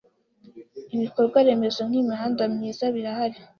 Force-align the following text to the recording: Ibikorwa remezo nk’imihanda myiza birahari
Ibikorwa 0.95 1.37
remezo 1.47 1.81
nk’imihanda 1.89 2.43
myiza 2.53 2.83
birahari 2.95 3.39